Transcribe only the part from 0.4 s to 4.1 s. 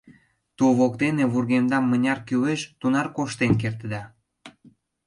Тул воктене вургемдам мыняр кӱлеш, тунар коштен кертыда.